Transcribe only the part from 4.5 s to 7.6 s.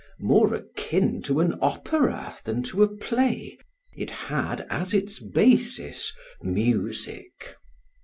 as its basis, music.